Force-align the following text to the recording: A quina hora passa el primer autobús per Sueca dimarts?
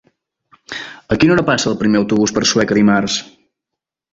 A 1.15 1.17
quina 1.23 1.35
hora 1.35 1.45
passa 1.49 1.69
el 1.73 1.77
primer 1.83 2.01
autobús 2.01 2.33
per 2.39 2.45
Sueca 2.53 2.79
dimarts? 2.79 3.19